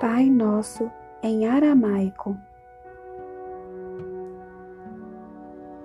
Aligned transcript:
Pai 0.00 0.30
Nosso 0.30 0.90
em 1.22 1.46
aramaico. 1.46 2.34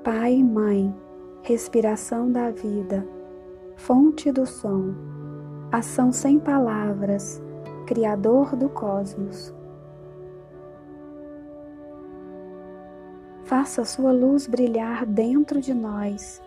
Pai 0.06 0.42
Mãe, 0.42 0.96
respiração 1.42 2.32
da 2.32 2.50
vida, 2.50 3.06
fonte 3.76 4.32
do 4.32 4.46
som, 4.46 4.96
ação 5.70 6.14
sem 6.14 6.40
palavras, 6.40 7.44
Criador 7.86 8.56
do 8.56 8.70
cosmos. 8.70 9.54
Faça 13.44 13.84
sua 13.84 14.14
luz 14.14 14.48
brilhar 14.48 15.06
dentro 15.06 15.60
de 15.60 15.74
nós, 15.74 16.42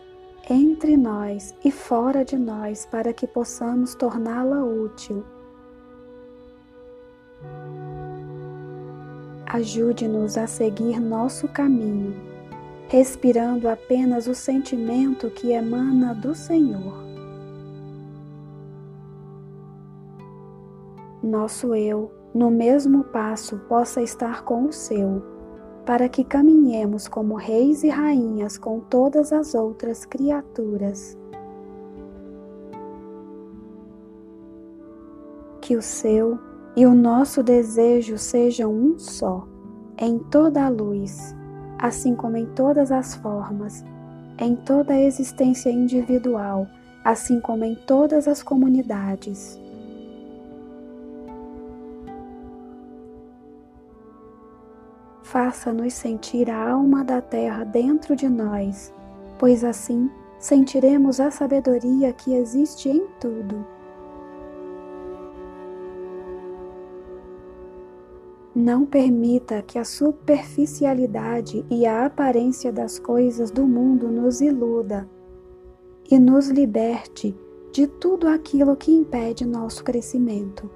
entre 0.48 0.96
nós 0.96 1.54
e 1.62 1.70
fora 1.70 2.24
de 2.24 2.38
nós, 2.38 2.86
para 2.86 3.12
que 3.12 3.26
possamos 3.26 3.94
torná-la 3.94 4.64
útil. 4.64 5.22
Ajude-nos 9.46 10.36
a 10.36 10.46
seguir 10.46 11.00
nosso 11.00 11.48
caminho, 11.48 12.14
respirando 12.88 13.68
apenas 13.68 14.26
o 14.26 14.34
sentimento 14.34 15.30
que 15.30 15.52
emana 15.52 16.14
do 16.14 16.34
Senhor. 16.34 17.02
Nosso 21.22 21.74
eu, 21.74 22.12
no 22.34 22.50
mesmo 22.50 23.04
passo, 23.04 23.58
possa 23.68 24.02
estar 24.02 24.44
com 24.44 24.66
o 24.66 24.72
seu 24.72 25.22
para 25.88 26.06
que 26.06 26.22
caminhemos 26.22 27.08
como 27.08 27.34
reis 27.34 27.82
e 27.82 27.88
rainhas 27.88 28.58
com 28.58 28.78
todas 28.78 29.32
as 29.32 29.54
outras 29.54 30.04
criaturas. 30.04 31.16
Que 35.62 35.74
o 35.74 35.80
seu 35.80 36.38
e 36.76 36.86
o 36.86 36.94
nosso 36.94 37.42
desejo 37.42 38.16
sejam 38.16 38.72
um 38.72 38.98
só, 38.98 39.46
em 39.96 40.18
toda 40.18 40.64
a 40.64 40.68
luz, 40.68 41.34
assim 41.78 42.14
como 42.14 42.36
em 42.36 42.46
todas 42.46 42.92
as 42.92 43.14
formas, 43.16 43.84
em 44.38 44.54
toda 44.54 44.94
a 44.94 45.00
existência 45.00 45.70
individual, 45.70 46.66
assim 47.04 47.40
como 47.40 47.64
em 47.64 47.74
todas 47.74 48.28
as 48.28 48.42
comunidades. 48.42 49.58
faça-nos 55.28 55.92
sentir 55.92 56.48
a 56.50 56.70
alma 56.70 57.04
da 57.04 57.20
terra 57.20 57.62
dentro 57.62 58.16
de 58.16 58.28
nós, 58.28 58.92
pois 59.38 59.62
assim 59.62 60.10
sentiremos 60.38 61.20
a 61.20 61.30
sabedoria 61.30 62.14
que 62.14 62.32
existe 62.32 62.88
em 62.88 63.06
tudo. 63.20 63.77
Não 68.58 68.84
permita 68.84 69.62
que 69.62 69.78
a 69.78 69.84
superficialidade 69.84 71.64
e 71.70 71.86
a 71.86 72.06
aparência 72.06 72.72
das 72.72 72.98
coisas 72.98 73.52
do 73.52 73.64
mundo 73.64 74.08
nos 74.08 74.40
iluda 74.40 75.08
e 76.10 76.18
nos 76.18 76.48
liberte 76.48 77.38
de 77.70 77.86
tudo 77.86 78.26
aquilo 78.26 78.74
que 78.74 78.90
impede 78.90 79.46
nosso 79.46 79.84
crescimento. 79.84 80.68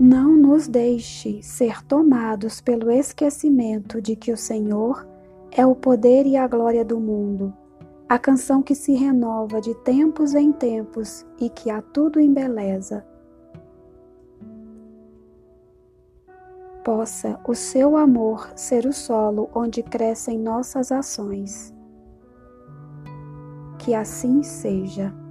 Não 0.00 0.34
nos 0.34 0.66
deixe 0.66 1.42
ser 1.42 1.84
tomados 1.84 2.62
pelo 2.62 2.90
esquecimento 2.90 4.00
de 4.00 4.16
que 4.16 4.32
o 4.32 4.38
Senhor 4.38 5.06
é 5.50 5.66
o 5.66 5.74
poder 5.74 6.24
e 6.26 6.34
a 6.34 6.48
glória 6.48 6.82
do 6.82 6.98
mundo, 6.98 7.52
a 8.08 8.18
canção 8.18 8.62
que 8.62 8.74
se 8.74 8.94
renova 8.94 9.58
de 9.58 9.74
tempos 9.82 10.34
em 10.34 10.52
tempos 10.52 11.26
e 11.40 11.48
que 11.48 11.70
a 11.70 11.80
tudo 11.80 12.18
embeleza. 12.20 13.11
Possa 16.84 17.38
o 17.46 17.54
seu 17.54 17.96
amor 17.96 18.50
ser 18.56 18.86
o 18.86 18.92
solo 18.92 19.48
onde 19.54 19.82
crescem 19.82 20.38
nossas 20.38 20.90
ações. 20.90 21.72
Que 23.78 23.94
assim 23.94 24.42
seja. 24.42 25.21